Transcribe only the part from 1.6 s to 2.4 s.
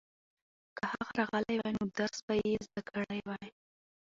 نو درس به